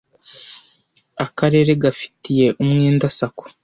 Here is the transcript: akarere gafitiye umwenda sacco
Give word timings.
akarere 1.25 1.71
gafitiye 1.83 2.47
umwenda 2.61 3.05
sacco 3.17 3.45